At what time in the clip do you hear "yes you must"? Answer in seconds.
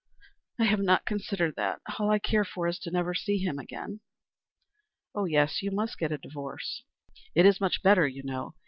5.25-5.99